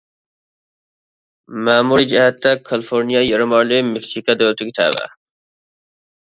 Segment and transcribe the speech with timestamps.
[1.67, 5.09] مەمۇرىي جەھەتتە كالىفورنىيە يېرىم ئارىلى مېكسىكا دۆلىتىگە تەۋە.